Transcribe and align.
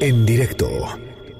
En 0.00 0.24
directo 0.24 0.70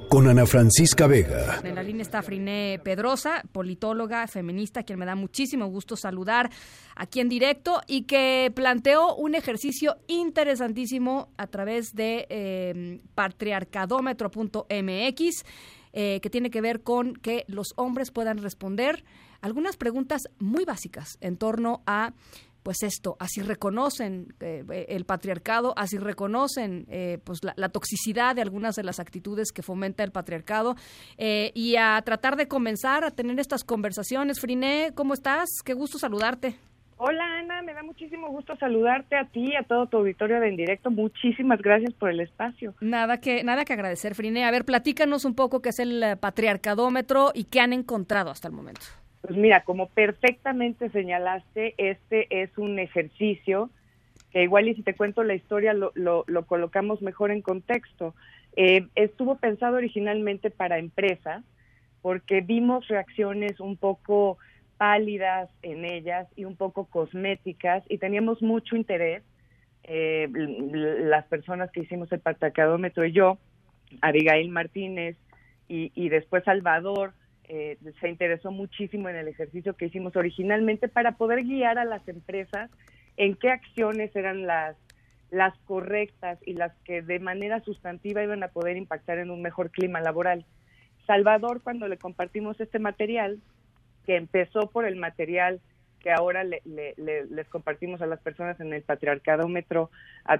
con 0.07 0.27
Ana 0.27 0.45
Francisca 0.45 1.07
Vega. 1.07 1.61
En 1.63 1.73
la 1.73 1.81
línea 1.81 2.03
está 2.03 2.21
Friné 2.21 2.79
Pedrosa, 2.83 3.41
politóloga, 3.51 4.27
feminista, 4.27 4.83
quien 4.83 4.99
me 4.99 5.05
da 5.05 5.15
muchísimo 5.15 5.65
gusto 5.67 5.95
saludar 5.95 6.51
aquí 6.95 7.21
en 7.21 7.29
directo 7.29 7.81
y 7.87 8.03
que 8.03 8.51
planteó 8.55 9.15
un 9.15 9.33
ejercicio 9.33 9.97
interesantísimo 10.07 11.29
a 11.37 11.47
través 11.47 11.95
de 11.95 12.27
eh, 12.29 12.99
patriarcadómetro.mx. 13.15 15.43
Que 15.93 16.29
tiene 16.29 16.49
que 16.49 16.59
ver 16.59 16.83
con 16.83 17.13
que 17.13 17.45
los 17.47 17.71
hombres 17.77 18.11
puedan 18.11 18.39
responder 18.39 19.05
algunas 19.39 19.77
preguntas 19.77 20.23
muy 20.39 20.65
básicas 20.65 21.17
en 21.21 21.37
torno 21.37 21.83
a 21.85 22.11
pues 22.65 22.81
esto, 22.81 23.15
así 23.19 23.43
reconocen 23.43 24.33
eh, 24.39 24.87
el 24.89 25.05
patriarcado, 25.05 25.75
así 25.77 25.99
reconocen 25.99 26.87
eh, 26.89 27.19
pues 27.23 27.41
la, 27.43 27.69
toxicidad 27.69 28.35
de 28.35 28.41
algunas 28.41 28.75
de 28.75 28.81
las 28.81 28.99
actitudes 28.99 29.51
que 29.51 29.61
fomenta 29.61 30.03
el 30.03 30.11
patriarcado 30.11 30.73
eh, 31.19 31.51
y 31.53 31.75
a 31.75 32.01
tratar 32.03 32.35
de 32.37 32.47
comenzar 32.47 33.03
a 33.03 33.11
tener 33.11 33.39
estas 33.39 33.63
conversaciones. 33.63 34.41
Friné, 34.41 34.93
¿cómo 34.95 35.13
estás? 35.13 35.47
Qué 35.63 35.75
gusto 35.75 35.99
saludarte. 35.99 36.55
Hola 36.97 37.23
Ana, 37.37 37.61
me 37.61 37.75
da 37.75 37.83
muchísimo 37.83 38.29
gusto 38.29 38.55
saludarte 38.55 39.15
a 39.15 39.25
ti 39.25 39.51
y 39.51 39.55
a 39.55 39.61
todo 39.61 39.85
tu 39.85 39.97
auditorio 39.97 40.39
de 40.39 40.47
En 40.47 40.55
Directo. 40.55 40.89
Muchísimas 40.89 41.61
gracias 41.61 41.93
por 41.93 42.09
el 42.09 42.19
espacio. 42.19 42.73
Nada 42.81 43.19
que 43.19 43.43
nada 43.43 43.63
que 43.63 43.73
agradecer, 43.73 44.15
Friné. 44.15 44.43
A 44.43 44.49
ver, 44.49 44.65
platícanos 44.65 45.23
un 45.23 45.35
poco 45.35 45.61
qué 45.61 45.69
es 45.69 45.77
el 45.77 46.17
patriarcadómetro 46.19 47.29
y 47.35 47.43
qué 47.43 47.59
han 47.59 47.73
encontrado 47.73 48.31
hasta 48.31 48.47
el 48.47 48.55
momento. 48.55 48.87
Pues 49.25 49.39
mira, 49.39 49.61
como 49.63 49.87
perfectamente 49.89 50.89
señalaste, 50.91 51.73
este 51.77 52.27
es 52.43 52.55
un 52.59 52.77
ejercicio 52.77 53.71
que 54.31 54.43
igual 54.43 54.67
y 54.67 54.75
si 54.75 54.83
te 54.83 54.93
cuento 54.93 55.23
la 55.23 55.33
historia 55.33 55.73
lo, 55.73 55.91
lo, 55.95 56.45
colocamos 56.45 57.01
mejor 57.01 57.31
en 57.31 57.41
contexto. 57.41 58.13
Eh, 58.55 58.85
estuvo 58.93 59.37
pensado 59.37 59.77
originalmente 59.77 60.51
para 60.51 60.77
empresas 60.77 61.43
porque 62.03 62.41
vimos 62.41 62.87
reacciones 62.87 63.59
un 63.59 63.77
poco 63.77 64.37
pálidas 64.77 65.49
en 65.63 65.85
ellas 65.85 66.27
y 66.35 66.45
un 66.45 66.55
poco 66.55 66.85
cosméticas 66.85 67.83
y 67.89 67.97
teníamos 67.97 68.43
mucho 68.43 68.75
interés, 68.75 69.23
eh, 69.85 70.27
las 70.31 71.25
personas 71.25 71.71
que 71.71 71.79
hicimos 71.79 72.11
el 72.11 72.19
patacadómetro 72.19 73.05
y 73.05 73.11
yo, 73.11 73.39
Abigail 74.01 74.49
Martínez 74.49 75.17
y 75.67 76.09
después 76.09 76.43
Salvador, 76.43 77.13
eh, 77.49 77.77
se 77.99 78.09
interesó 78.09 78.51
muchísimo 78.51 79.09
en 79.09 79.15
el 79.15 79.27
ejercicio 79.27 79.75
que 79.75 79.85
hicimos 79.85 80.15
originalmente 80.15 80.87
para 80.87 81.13
poder 81.13 81.43
guiar 81.43 81.77
a 81.77 81.85
las 81.85 82.07
empresas 82.07 82.69
en 83.17 83.35
qué 83.35 83.49
acciones 83.49 84.15
eran 84.15 84.45
las 84.45 84.75
las 85.31 85.57
correctas 85.65 86.39
y 86.45 86.53
las 86.53 86.73
que 86.85 87.01
de 87.01 87.19
manera 87.19 87.59
sustantiva 87.61 88.23
iban 88.23 88.43
a 88.43 88.49
poder 88.49 88.77
impactar 88.77 89.17
en 89.17 89.31
un 89.31 89.41
mejor 89.41 89.71
clima 89.71 89.99
laboral. 89.99 90.45
Salvador, 91.07 91.61
cuando 91.61 91.87
le 91.87 91.97
compartimos 91.97 92.59
este 92.61 92.79
material, 92.79 93.39
que 94.05 94.15
empezó 94.15 94.69
por 94.69 94.85
el 94.85 94.95
material 94.95 95.59
que 96.05 96.11
ahora 96.11 96.43
le, 96.43 96.61
les 96.67 97.49
compartimos 97.49 97.99
a 97.99 98.05
las 98.05 98.19
personas 98.19 98.59
en 98.59 98.71
el 98.71 98.83
patriarcadómetro, 98.83 99.89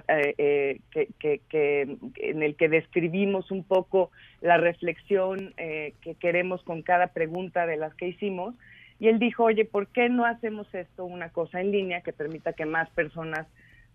eh, 0.06 0.34
eh, 0.38 0.80
que, 0.92 1.40
que, 1.48 1.98
en 2.18 2.42
el 2.44 2.54
que 2.54 2.68
describimos 2.68 3.50
un 3.50 3.64
poco 3.64 4.12
la 4.40 4.58
reflexión 4.58 5.54
eh, 5.56 5.94
que 6.02 6.14
queremos 6.14 6.62
con 6.62 6.82
cada 6.82 7.08
pregunta 7.08 7.66
de 7.66 7.78
las 7.78 7.92
que 7.96 8.06
hicimos. 8.06 8.54
Y 9.00 9.08
él 9.08 9.18
dijo, 9.18 9.42
oye, 9.42 9.64
¿por 9.64 9.88
qué 9.88 10.08
no 10.08 10.24
hacemos 10.24 10.72
esto 10.72 11.04
una 11.04 11.30
cosa 11.30 11.60
en 11.60 11.72
línea 11.72 12.02
que 12.02 12.12
permita 12.12 12.52
que 12.52 12.64
más 12.64 12.88
personas 12.90 13.48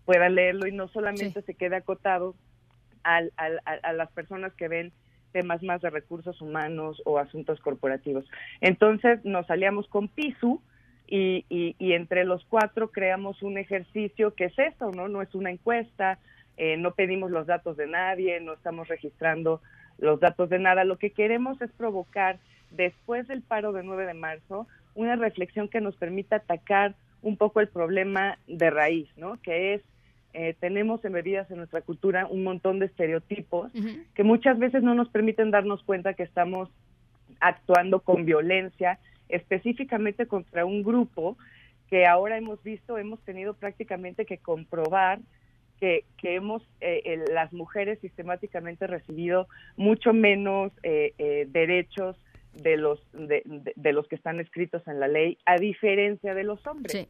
puedan 0.04 0.34
leerlo 0.34 0.66
y 0.66 0.72
no 0.72 0.88
solamente 0.88 1.40
se 1.40 1.54
quede 1.54 1.76
acotado 1.76 2.34
al, 3.02 3.32
a 3.38 3.92
las 3.94 4.12
personas 4.12 4.52
que 4.52 4.68
ven 4.68 4.92
temas 5.32 5.62
más 5.62 5.80
de 5.80 5.88
recursos 5.88 6.38
humanos 6.42 7.00
o 7.06 7.18
asuntos 7.18 7.60
corporativos. 7.60 8.26
Entonces 8.60 9.24
nos 9.24 9.46
salíamos 9.46 9.88
con 9.88 10.08
PISU, 10.08 10.60
y, 11.14 11.76
y, 11.78 11.92
entre 11.92 12.24
los 12.24 12.42
cuatro 12.46 12.90
creamos 12.90 13.42
un 13.42 13.58
ejercicio 13.58 14.34
que 14.34 14.46
es 14.46 14.58
esto, 14.58 14.92
¿no? 14.92 15.08
No 15.08 15.20
es 15.20 15.34
una 15.34 15.50
encuesta, 15.50 16.18
eh, 16.56 16.78
no 16.78 16.94
pedimos 16.94 17.30
los 17.30 17.46
datos 17.46 17.76
de 17.76 17.86
nadie, 17.86 18.40
no 18.40 18.54
estamos 18.54 18.88
registrando 18.88 19.60
los 19.98 20.20
datos 20.20 20.48
de 20.48 20.58
nada. 20.58 20.84
Lo 20.84 20.96
que 20.96 21.10
queremos 21.10 21.60
es 21.60 21.70
provocar, 21.72 22.38
después 22.70 23.28
del 23.28 23.42
paro 23.42 23.72
del 23.72 23.84
9 23.84 24.06
de 24.06 24.14
marzo, 24.14 24.66
una 24.94 25.16
reflexión 25.16 25.68
que 25.68 25.82
nos 25.82 25.96
permita 25.96 26.36
atacar 26.36 26.94
un 27.20 27.36
poco 27.36 27.60
el 27.60 27.68
problema 27.68 28.38
de 28.46 28.70
raíz, 28.70 29.10
¿no? 29.18 29.38
Que 29.42 29.74
es 29.74 29.82
eh, 30.32 30.56
tenemos 30.60 31.04
embebidas 31.04 31.50
en 31.50 31.58
nuestra 31.58 31.82
cultura 31.82 32.26
un 32.26 32.42
montón 32.42 32.78
de 32.78 32.86
estereotipos 32.86 33.70
que 34.14 34.24
muchas 34.24 34.58
veces 34.58 34.82
no 34.82 34.94
nos 34.94 35.10
permiten 35.10 35.50
darnos 35.50 35.82
cuenta 35.82 36.14
que 36.14 36.22
estamos 36.22 36.70
actuando 37.38 38.00
con 38.00 38.24
violencia 38.24 38.98
específicamente 39.32 40.26
contra 40.26 40.64
un 40.64 40.82
grupo 40.82 41.36
que 41.88 42.06
ahora 42.06 42.38
hemos 42.38 42.62
visto, 42.62 42.96
hemos 42.96 43.20
tenido 43.22 43.54
prácticamente 43.54 44.24
que 44.24 44.38
comprobar 44.38 45.18
que, 45.80 46.04
que 46.16 46.36
hemos, 46.36 46.62
eh, 46.80 47.24
las 47.32 47.52
mujeres 47.52 47.98
sistemáticamente 47.98 48.86
recibido 48.86 49.48
mucho 49.76 50.12
menos 50.12 50.70
eh, 50.84 51.12
eh, 51.18 51.46
derechos 51.48 52.16
de 52.54 52.76
los, 52.76 53.00
de, 53.12 53.42
de, 53.74 53.92
los 53.92 54.06
que 54.06 54.14
están 54.14 54.38
escritos 54.38 54.86
en 54.86 55.00
la 55.00 55.08
ley, 55.08 55.38
a 55.44 55.56
diferencia 55.56 56.34
de 56.34 56.44
los 56.44 56.64
hombres. 56.66 57.08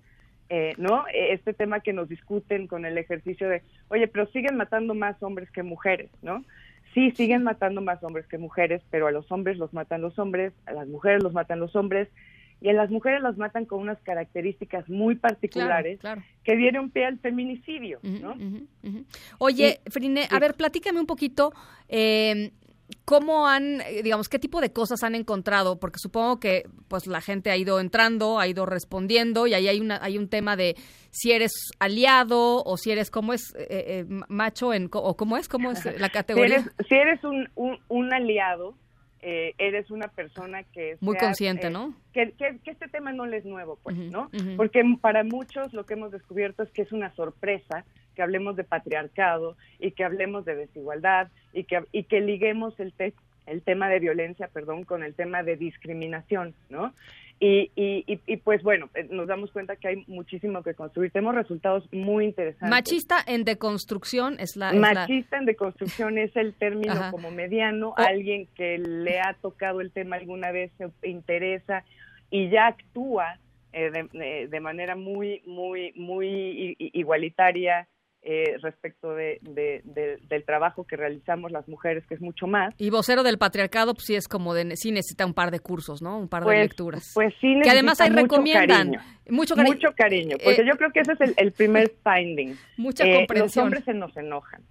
¿No? 0.77 1.05
Este 1.15 1.55
tema 1.55 1.81
que 1.81 1.95
nos 1.95 2.11
discuten 2.11 2.67
con 2.67 2.85
el 2.85 2.99
ejercicio 2.99 3.49
de, 3.49 3.63
oye, 3.89 4.07
pero 4.07 4.27
siguen 4.33 4.57
matando 4.57 4.95
más 4.95 5.23
hombres 5.23 5.51
que 5.51 5.63
mujeres, 5.63 6.11
¿no? 6.21 6.45
Sí, 6.95 7.11
siguen 7.13 7.43
matando 7.43 7.81
más 7.81 8.03
hombres 8.03 8.27
que 8.27 8.39
mujeres, 8.39 8.83
pero 8.91 9.07
a 9.07 9.13
los 9.13 9.31
hombres 9.33 9.57
los 9.57 9.73
matan 9.73 10.03
los 10.03 10.19
hombres, 10.19 10.53
a 10.67 10.73
las 10.73 10.89
mujeres 10.89 11.23
los 11.23 11.33
matan 11.33 11.59
los 11.59 11.75
hombres, 11.75 12.09
y 12.63 12.69
a 12.69 12.73
las 12.73 12.91
mujeres 12.91 13.21
las 13.23 13.37
matan 13.37 13.65
con 13.65 13.81
unas 13.81 14.01
características 14.03 14.89
muy 14.89 15.17
particulares 15.17 15.99
que 16.45 16.57
dieron 16.57 16.91
pie 16.91 17.07
al 17.07 17.19
feminicidio, 17.19 17.99
¿no? 18.03 18.37
Oye, 19.39 19.81
Frine, 19.91 20.29
a 20.31 20.39
ver, 20.39 20.55
platícame 20.55 21.01
un 21.01 21.07
poquito 21.07 21.53
eh, 21.89 22.53
¿Cómo 23.05 23.49
han, 23.49 23.81
eh, 23.83 24.03
digamos, 24.03 24.29
qué 24.29 24.39
tipo 24.39 24.61
de 24.61 24.73
cosas 24.73 25.03
han 25.03 25.15
encontrado? 25.15 25.79
Porque 25.79 25.99
supongo 25.99 26.41
que 26.41 26.65
pues 26.89 27.07
la 27.07 27.21
gente 27.21 27.51
ha 27.51 27.57
ido 27.57 27.81
entrando, 27.81 28.39
ha 28.39 28.47
ido 28.47 28.67
respondiendo 28.67 29.47
y 29.47 29.55
ahí 29.55 29.69
hay 29.69 29.81
una 29.81 29.99
hay 30.03 30.19
un 30.19 30.29
tema 30.29 30.57
de 30.57 30.77
si 31.11 31.33
eres 31.33 31.53
aliado 31.79 32.63
o 32.65 32.77
si 32.77 32.91
eres 32.91 33.11
cómo 33.11 33.33
es 33.33 33.55
eh, 33.57 33.67
eh, 33.69 34.05
macho 34.29 34.73
en 34.73 34.89
o 34.93 35.17
cómo 35.17 35.37
es 35.37 35.49
cómo 35.49 35.71
es 35.71 35.85
la 36.01 36.11
categoría. 36.11 36.65
Si 36.89 36.95
eres, 36.95 37.23
un, 37.25 37.49
un, 37.89 38.15
aliado, 38.15 38.75
eres 39.21 39.91
una 39.91 40.09
persona 40.09 40.63
que 40.65 40.97
muy 41.01 41.17
consciente, 41.17 41.71
¿no? 41.71 41.95
Que, 42.13 42.33
que, 42.33 42.59
este 42.71 42.89
tema 42.89 43.13
no 43.13 43.27
le 43.27 43.39
es 43.39 43.45
nuevo, 43.45 43.79
pues, 43.83 43.97
¿no? 43.97 44.31
Porque 44.57 44.83
para 45.01 45.25
muchos 45.25 45.73
lo 45.73 45.87
que 45.87 45.95
hemos 45.95 46.13
descubierto 46.13 46.63
es 46.63 46.71
que 46.71 46.83
es 46.83 46.93
una 46.93 47.15
sorpresa 47.15 47.85
que 48.15 48.23
hablemos 48.23 48.57
de 48.57 48.65
patriarcado 48.65 49.57
y 49.79 49.93
que 49.93 50.05
hablemos 50.05 50.45
de 50.45 50.55
desigualdad 50.55 51.29
y 51.53 51.65
que, 51.65 51.85
y 51.93 52.05
que 52.05 52.21
liguemos 52.21 52.79
el, 52.81 52.93
el 53.47 53.63
tema 53.63 53.89
de 53.89 53.99
violencia, 53.99 54.49
perdón, 54.49 54.85
con 54.85 55.03
el 55.03 55.15
tema 55.15 55.43
de 55.43 55.57
discriminación, 55.57 56.55
¿no? 56.69 56.93
Y, 57.45 57.73
y, 57.75 58.05
y, 58.07 58.37
pues 58.37 58.63
bueno, 58.63 58.89
eh, 58.95 59.09
nos 59.11 59.27
damos 59.27 59.51
cuenta 59.51 59.75
que 59.75 59.89
hay 59.89 60.05
muchísimo 60.07 60.63
que 60.63 60.75
construir. 60.75 61.11
Tenemos 61.11 61.35
resultados 61.35 61.93
muy 61.93 62.27
interesantes. 62.27 62.71
Machista 62.71 63.17
en 63.27 63.43
deconstrucción 63.43 64.37
es 64.39 64.55
la... 64.55 64.73
Machista 64.73 65.39
en 65.39 65.47
deconstrucción 65.47 66.19
es 66.19 66.37
el 66.37 66.55
término 66.55 66.95
como 67.11 67.33
mediano, 67.33 67.95
alguien 67.97 68.47
que 68.55 68.79
le 68.79 69.19
ha 69.19 69.35
tocado 69.43 69.81
el 69.81 69.91
tema 69.91 70.17
alguna 70.17 70.53
vez, 70.53 70.71
se 70.79 71.09
interesa 71.09 71.85
y 72.31 72.49
ya 72.49 72.69
actúa 72.69 73.39
eh, 73.73 73.91
de, 73.91 74.47
de, 74.49 74.61
manera 74.61 74.95
muy, 74.95 75.43
muy, 75.45 75.93
muy 75.97 76.77
igualitaria, 76.79 77.89
eh, 78.25 78.57
respecto 78.63 79.15
de, 79.17 79.41
del 79.43 80.45
trabajo 80.45 80.85
que 80.85 80.97
realizamos 80.97 81.51
las 81.51 81.67
mujeres, 81.67 82.07
que 82.07 82.15
es 82.15 82.21
mucho 82.21 82.47
más. 82.47 82.73
Y 82.79 82.89
vocero 82.89 83.25
del 83.25 83.37
patriarcado, 83.37 83.95
pues 83.95 84.05
sí 84.07 84.15
es 84.15 84.29
como 84.29 84.55
de, 84.55 84.77
sí 84.77 84.93
necesita 84.93 85.27
un 85.27 85.35
par 85.35 85.51
de 85.51 85.59
cursos, 85.59 86.03
¿no? 86.03 86.19
Un 86.19 86.29
par 86.29 86.43
de 86.43 86.47
pues, 86.47 86.61
lecturas. 86.61 87.11
Pues 87.15 87.35
sí 87.41 87.59
Que 87.65 87.71
además 87.71 88.01
ahí 88.01 88.11
recomiendan. 88.11 88.93
Mucho 89.29 89.57
cariño. 89.57 89.75
Mucho 89.75 89.89
cariño, 89.97 90.37
porque 90.43 90.63
eh, 90.63 90.67
yo 90.71 90.77
creo 90.77 90.93
que 90.93 91.01
ese 91.01 91.13
es 91.19 91.35
el, 91.37 91.51
primer 91.51 91.93
finding. 92.05 92.57
Mucha 92.77 93.05
comprensión. 93.05 93.45
Los 93.45 93.57
hombres 93.57 93.85
se 93.85 93.95
nos 93.95 94.17
enojan. 94.17 94.63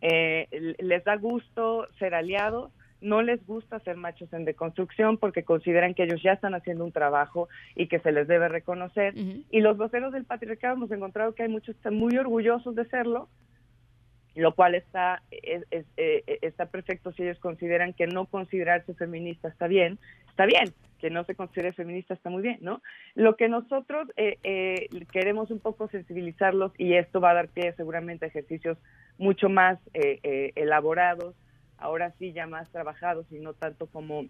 les 0.00 1.04
da 1.04 1.16
gusto 1.16 1.88
ser 1.98 2.14
aliados, 2.14 2.70
no 3.04 3.22
les 3.22 3.44
gusta 3.46 3.78
ser 3.80 3.96
machos 3.96 4.32
en 4.32 4.44
deconstrucción 4.44 5.18
porque 5.18 5.44
consideran 5.44 5.94
que 5.94 6.04
ellos 6.04 6.22
ya 6.22 6.32
están 6.32 6.54
haciendo 6.54 6.84
un 6.84 6.92
trabajo 6.92 7.48
y 7.76 7.86
que 7.86 8.00
se 8.00 8.12
les 8.12 8.26
debe 8.26 8.48
reconocer. 8.48 9.14
Y 9.50 9.60
los 9.60 9.76
voceros 9.76 10.12
del 10.12 10.24
patriarcado 10.24 10.74
hemos 10.74 10.90
encontrado 10.90 11.34
que 11.34 11.42
hay 11.42 11.48
muchos 11.48 11.74
que 11.74 11.78
están 11.78 11.94
muy 11.94 12.16
orgullosos 12.16 12.74
de 12.74 12.86
serlo, 12.86 13.28
lo 14.34 14.54
cual 14.54 14.74
está, 14.74 15.22
es, 15.30 15.64
eh, 15.96 16.38
está 16.42 16.66
perfecto 16.66 17.12
si 17.12 17.22
ellos 17.22 17.38
consideran 17.38 17.92
que 17.92 18.06
no 18.06 18.24
considerarse 18.26 18.94
feminista 18.94 19.48
está 19.48 19.68
bien, 19.68 19.98
está 20.30 20.46
bien, 20.46 20.72
que 20.98 21.10
no 21.10 21.24
se 21.24 21.34
considere 21.34 21.72
feminista 21.72 22.14
está 22.14 22.30
muy 22.30 22.42
bien, 22.42 22.58
¿no? 22.62 22.82
Lo 23.14 23.36
que 23.36 23.48
nosotros 23.48 24.08
eh, 24.16 24.38
eh, 24.42 24.88
queremos 25.12 25.50
un 25.50 25.60
poco 25.60 25.88
sensibilizarlos 25.88 26.72
y 26.78 26.94
esto 26.94 27.20
va 27.20 27.30
a 27.30 27.34
dar 27.34 27.48
pie 27.48 27.74
seguramente 27.76 28.24
a 28.24 28.28
ejercicios 28.28 28.78
mucho 29.18 29.48
más 29.48 29.78
elaborados 29.92 31.36
ahora 31.78 32.12
sí 32.18 32.32
ya 32.32 32.46
más 32.46 32.70
trabajados 32.70 33.26
y 33.30 33.38
no 33.40 33.54
tanto 33.54 33.86
como, 33.86 34.26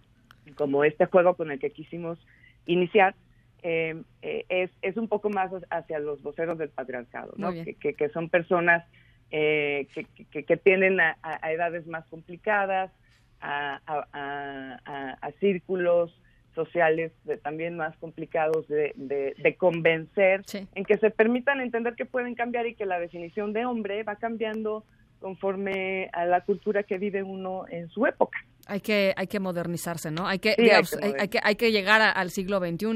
como 0.56 0.84
este 0.84 1.06
juego 1.06 1.34
con 1.34 1.50
el 1.50 1.58
que 1.58 1.70
quisimos 1.70 2.18
iniciar, 2.66 3.14
eh, 3.62 4.02
eh, 4.20 4.44
es, 4.50 4.70
es 4.82 4.96
un 4.98 5.08
poco 5.08 5.30
más 5.30 5.50
hacia 5.70 5.98
los 5.98 6.22
voceros 6.22 6.58
del 6.58 6.68
patriarcado, 6.68 7.32
¿no? 7.38 7.50
Que, 7.52 7.94
que, 7.94 8.08
son 8.10 8.28
personas 8.28 8.84
eh, 9.30 9.88
que, 10.30 10.44
que, 10.44 10.56
tienen 10.58 11.00
a, 11.00 11.16
edades 11.50 11.86
más 11.86 12.04
complicadas, 12.08 12.92
a, 13.40 13.80
a, 13.86 15.30
círculos 15.40 16.14
sociales 16.54 17.12
también 17.42 17.76
más 17.76 17.96
complicados 17.96 18.68
de, 18.68 18.92
de, 18.96 19.56
convencer, 19.56 20.42
en 20.52 20.84
que 20.84 20.98
se 20.98 21.10
permitan 21.10 21.60
entender 21.60 21.94
que 21.94 22.04
pueden 22.04 22.34
cambiar 22.34 22.66
y 22.66 22.74
que 22.74 22.86
la 22.86 23.00
definición 23.00 23.52
de 23.54 23.64
hombre 23.64 24.02
va 24.02 24.16
cambiando 24.16 24.84
conforme 25.20 26.10
a 26.12 26.26
la 26.26 26.42
cultura 26.42 26.82
que 26.82 26.98
vive 26.98 27.22
uno 27.22 27.64
en 27.70 27.88
su 27.88 28.06
época. 28.06 28.38
Hay 28.66 28.80
que, 28.80 29.12
hay 29.16 29.26
que 29.26 29.40
modernizarse, 29.40 30.10
¿no? 30.10 30.26
Hay 30.26 30.38
que, 30.38 30.56
hay, 30.58 30.84
que, 31.28 31.38
hay, 31.42 31.56
que, 31.56 31.70
llegar 31.70 32.00
al 32.00 32.30
siglo 32.30 32.60
XXI. 32.60 32.86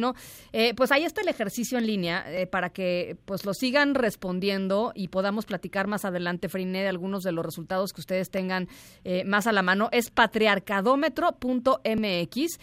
Eh, 0.53 0.73
pues 0.75 0.91
ahí 0.93 1.05
está 1.05 1.21
el 1.21 1.29
ejercicio 1.29 1.77
en 1.77 1.87
línea 1.87 2.25
eh, 2.27 2.47
para 2.47 2.71
que 2.71 3.19
pues 3.27 3.45
lo 3.45 3.53
sigan 3.53 3.95
respondiendo 3.95 4.93
y 4.95 5.09
podamos 5.09 5.45
platicar 5.45 5.87
más 5.87 6.07
adelante, 6.07 6.49
Frine, 6.49 6.81
de 6.81 6.89
algunos 6.89 7.23
de 7.23 7.33
los 7.33 7.45
resultados 7.45 7.93
que 7.93 8.01
ustedes 8.01 8.31
tengan 8.31 8.67
eh, 9.05 9.25
más 9.25 9.47
a 9.47 9.53
la 9.53 9.61
mano. 9.63 9.91
Es 9.93 10.11
patriarcadómetro.mx. 10.11 12.59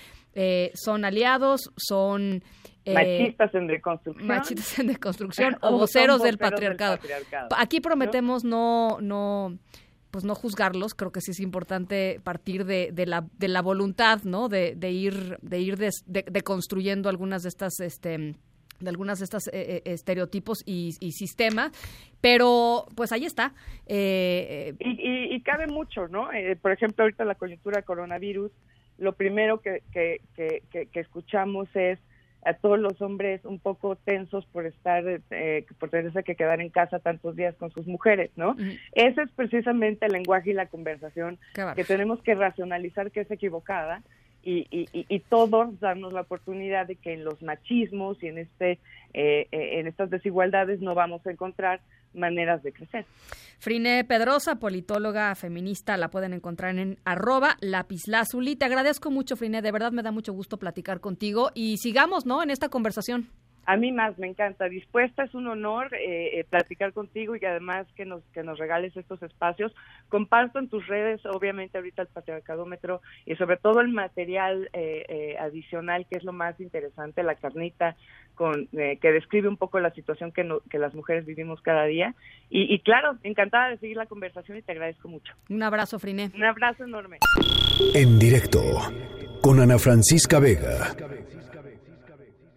son 0.73 1.05
aliados, 1.05 1.71
son 1.77 2.43
eh, 2.85 2.93
machistas 2.93 3.55
en 3.55 3.67
deconstrucción. 3.67 4.27
Machistas 4.27 4.79
en 4.79 4.87
deconstrucción 4.87 5.57
o, 5.61 5.71
voceros, 5.71 6.21
del, 6.21 6.37
patriarcado. 6.37 6.99
Aquí 7.57 7.81
prometemos 7.81 8.43
no, 8.43 8.99
no, 9.01 9.57
pues 10.11 10.23
no 10.23 10.35
juzgarlos. 10.35 10.93
Creo 10.93 11.11
que 11.11 11.21
sí 11.21 11.31
es 11.31 11.39
importante 11.39 12.19
partir 12.23 12.65
de, 12.65 12.91
de, 12.93 13.07
la, 13.07 13.25
de 13.39 13.47
la 13.47 13.63
voluntad, 13.63 14.21
¿no? 14.23 14.49
De, 14.49 14.75
de 14.75 14.91
ir, 14.91 15.37
de 15.41 15.59
ir 15.59 15.77
deconstruyendo 16.07 17.09
algunas 17.09 17.41
de 17.41 17.49
estas, 17.49 17.79
este, 17.79 18.35
de 18.79 18.89
algunas 18.89 19.17
de 19.17 19.25
estas 19.25 19.47
eh, 19.47 19.51
eh, 19.53 19.81
estereotipos 19.85 20.61
y, 20.63 20.91
y 20.99 21.11
sistemas, 21.13 21.71
pero 22.21 22.85
pues 22.95 23.11
ahí 23.11 23.25
está. 23.25 23.55
y, 23.88 24.75
y, 24.79 25.41
cabe 25.41 25.65
mucho, 25.65 26.07
¿no? 26.07 26.29
por 26.61 26.71
ejemplo, 26.71 27.03
ahorita 27.03 27.25
la 27.25 27.35
coyuntura 27.35 27.79
de 27.79 27.83
coronavirus, 27.83 28.51
lo 28.99 29.13
primero 29.13 29.59
que, 29.59 29.81
que, 29.91 30.21
que, 30.35 30.85
que 30.85 30.99
escuchamos 30.99 31.67
es 31.75 31.99
a 32.45 32.53
todos 32.53 32.80
los 32.80 33.01
hombres 33.01 33.44
un 33.44 33.59
poco 33.59 33.95
tensos 33.95 34.45
por 34.45 34.65
estar, 34.65 35.03
eh, 35.31 35.65
por 35.80 35.89
tenerse 35.89 36.24
que 36.24 36.36
quedar 36.36 36.62
en 36.62 36.69
casa 36.69 37.00
tantos 37.00 37.36
días 37.36 37.56
con 37.56 37.71
sus 37.71 37.88
mujeres, 37.88 38.31
¿no? 38.36 38.56
Ese 38.94 39.24
es 39.24 39.31
precisamente 39.31 40.06
el 40.06 40.13
lenguaje 40.13 40.51
y 40.51 40.53
la 40.53 40.68
conversación 40.68 41.39
que 41.75 41.83
tenemos 41.83 42.21
que 42.21 42.36
racionalizar 42.36 43.12
que 43.12 43.21
es 43.21 43.31
equivocada 43.31 44.03
y, 44.44 44.68
y, 44.69 44.88
y, 44.94 45.19
todos 45.21 45.80
darnos 45.80 46.13
la 46.13 46.21
oportunidad 46.21 46.86
de 46.86 46.97
que 46.97 47.13
en 47.13 47.24
los 47.24 47.42
machismos 47.42 48.21
y 48.21 48.27
en 48.27 48.38
este 48.38 48.74
eh, 49.15 49.48
eh, 49.51 49.80
en 49.80 49.88
estas 49.88 50.12
desigualdades 50.12 50.81
no 50.81 50.94
vamos 50.94 51.25
a 51.25 51.31
encontrar 51.31 51.81
maneras 52.15 52.63
de 52.63 52.71
crecer. 52.71 53.06
Frine 53.59 54.03
Pedrosa, 54.03 54.56
politóloga 54.56 55.33
feminista, 55.35 55.97
la 55.97 56.09
pueden 56.09 56.33
encontrar 56.33 56.77
en 56.77 56.97
arroba 57.06 57.57
lapislazuli. 57.62 58.56
Te 58.56 58.65
agradezco 58.65 59.12
mucho, 59.12 59.35
Frine, 59.35 59.62
de 59.62 59.71
verdad 59.71 59.91
me 59.91 60.03
da 60.03 60.12
mucho 60.12 60.33
gusto 60.33 60.57
platicar 60.57 61.00
contigo 61.00 61.51
y 61.53 61.77
sigamos, 61.77 62.25
¿no?, 62.25 62.44
en 62.44 62.50
esta 62.50 62.69
conversación. 62.69 63.29
A 63.65 63.77
mí 63.77 63.91
más 63.91 64.17
me 64.17 64.27
encanta. 64.27 64.69
Dispuesta, 64.69 65.23
es 65.23 65.33
un 65.33 65.47
honor 65.47 65.94
eh, 65.95 66.39
eh, 66.39 66.45
platicar 66.50 66.94
contigo 66.94 67.35
y 67.35 67.44
además 67.45 67.88
que 67.95 68.06
nos 68.06 68.23
que 68.33 68.44
nos 68.44 68.59
regales 68.59 68.95
estos 68.95 69.21
espacios. 69.23 69.73
Comparto 70.09 70.59
en 70.59 70.69
tus 70.69 70.85
redes, 70.88 71.25
obviamente 71.25 71.77
ahorita 71.77 72.03
el 72.03 72.07
patriarcadómetro 72.09 73.01
y 73.25 73.35
sobre 73.35 73.57
todo 73.57 73.81
el 73.81 73.89
material 73.89 74.69
eh, 74.73 75.35
adicional 75.39 76.06
que 76.09 76.17
es 76.17 76.23
lo 76.23 76.33
más 76.33 76.59
interesante, 76.59 77.23
la 77.23 77.35
carnita 77.35 77.95
con 78.35 78.67
que 78.67 79.12
describe 79.12 79.47
un 79.47 79.56
poco 79.56 79.79
la 79.79 79.91
situación 79.91 80.33
que, 80.33 80.45
que 80.69 80.77
las 80.77 80.94
mujeres 80.94 81.25
vivimos 81.25 81.62
cada 81.62 81.85
día. 81.85 82.13
Y, 82.50 82.73
y, 82.73 82.79
claro, 82.79 83.17
encantada 83.23 83.69
de 83.69 83.77
seguir 83.77 83.95
la 83.95 84.07
conversación 84.07 84.57
y 84.57 84.62
te 84.62 84.73
agradezco 84.73 85.07
mucho. 85.07 85.33
Un 85.50 85.63
abrazo, 85.63 86.00
Frine. 86.00 86.31
Un 86.35 86.44
abrazo 86.44 86.83
enorme. 86.83 87.19
En 87.94 88.19
directo 88.19 88.62
con 89.41 89.62
Ana 89.62 89.77
Francisca 89.79 90.39
Vega. 90.39 90.95